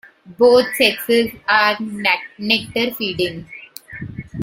Both 0.25 0.65
sexes 0.77 1.29
are 1.47 1.77
nectar 1.79 2.89
feeding. 2.95 3.47